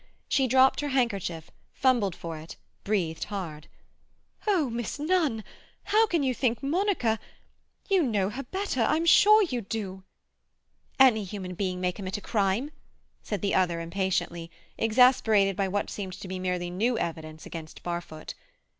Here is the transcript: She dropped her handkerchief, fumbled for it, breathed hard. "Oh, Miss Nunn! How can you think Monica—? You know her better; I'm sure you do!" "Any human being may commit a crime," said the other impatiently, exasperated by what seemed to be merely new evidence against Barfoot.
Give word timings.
She 0.27 0.47
dropped 0.47 0.79
her 0.79 0.87
handkerchief, 0.87 1.51
fumbled 1.75 2.15
for 2.15 2.35
it, 2.39 2.55
breathed 2.83 3.25
hard. 3.25 3.67
"Oh, 4.47 4.67
Miss 4.67 4.97
Nunn! 4.97 5.43
How 5.83 6.07
can 6.07 6.23
you 6.23 6.33
think 6.33 6.63
Monica—? 6.63 7.19
You 7.87 8.01
know 8.01 8.31
her 8.31 8.41
better; 8.41 8.81
I'm 8.81 9.05
sure 9.05 9.43
you 9.43 9.61
do!" 9.61 10.01
"Any 10.99 11.23
human 11.23 11.53
being 11.53 11.79
may 11.79 11.91
commit 11.91 12.17
a 12.17 12.21
crime," 12.21 12.71
said 13.21 13.43
the 13.43 13.53
other 13.53 13.79
impatiently, 13.79 14.49
exasperated 14.75 15.55
by 15.55 15.67
what 15.67 15.91
seemed 15.91 16.13
to 16.19 16.27
be 16.27 16.39
merely 16.39 16.71
new 16.71 16.97
evidence 16.97 17.45
against 17.45 17.83
Barfoot. 17.83 18.33